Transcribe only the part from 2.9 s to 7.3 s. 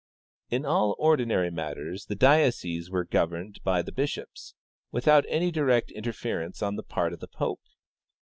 governed by the bishops, without any direct interference on the part of the